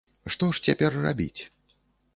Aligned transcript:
Што 0.35 0.49
ж 0.59 0.63
цяпер 0.67 0.97
рабіць? 1.05 1.41